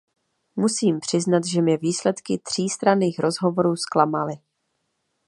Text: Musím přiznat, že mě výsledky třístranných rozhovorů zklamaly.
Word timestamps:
Musím 0.55 0.99
přiznat, 0.99 1.45
že 1.45 1.61
mě 1.61 1.77
výsledky 1.77 2.37
třístranných 2.43 3.19
rozhovorů 3.19 3.75
zklamaly. 3.75 4.35